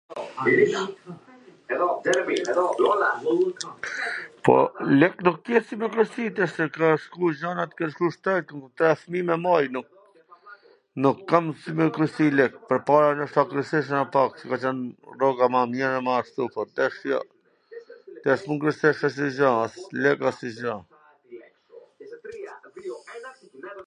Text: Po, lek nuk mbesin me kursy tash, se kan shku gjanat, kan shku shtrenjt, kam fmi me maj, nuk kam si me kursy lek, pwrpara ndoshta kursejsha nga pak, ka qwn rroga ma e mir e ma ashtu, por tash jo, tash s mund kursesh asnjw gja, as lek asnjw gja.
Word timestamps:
Po, 4.45 4.55
lek 5.01 5.15
nuk 5.25 5.37
mbesin 5.47 5.77
me 5.81 5.87
kursy 5.95 6.23
tash, 6.35 6.53
se 6.57 6.65
kan 6.75 6.95
shku 7.03 7.25
gjanat, 7.39 7.71
kan 7.77 7.89
shku 7.93 8.05
shtrenjt, 8.15 8.47
kam 8.79 8.93
fmi 9.01 9.19
me 9.27 9.35
maj, 9.45 9.65
nuk 11.03 11.17
kam 11.29 11.45
si 11.61 11.69
me 11.77 11.85
kursy 11.95 12.25
lek, 12.39 12.53
pwrpara 12.67 13.09
ndoshta 13.13 13.41
kursejsha 13.49 13.93
nga 13.97 14.11
pak, 14.15 14.29
ka 14.47 14.55
qwn 14.61 14.77
rroga 15.17 15.45
ma 15.53 15.61
e 15.67 15.71
mir 15.73 15.91
e 15.99 16.01
ma 16.07 16.13
ashtu, 16.21 16.43
por 16.55 16.67
tash 16.77 16.97
jo, 17.11 17.19
tash 18.23 18.41
s 18.45 18.47
mund 18.47 18.61
kursesh 18.63 19.03
asnjw 19.09 19.29
gja, 19.37 19.49
as 19.63 19.73
lek 20.03 20.19
asnjw 20.29 20.55
gja. 20.59 20.75